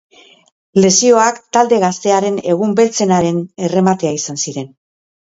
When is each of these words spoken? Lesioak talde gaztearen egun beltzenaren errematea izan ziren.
Lesioak 0.83 1.35
talde 1.57 1.77
gaztearen 1.83 2.39
egun 2.53 2.73
beltzenaren 2.79 3.37
errematea 3.67 4.15
izan 4.21 4.41
ziren. 4.47 4.67